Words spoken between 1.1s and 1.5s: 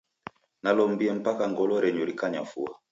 mpaka